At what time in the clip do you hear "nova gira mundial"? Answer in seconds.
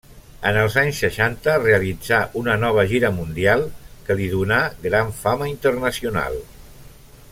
2.63-3.69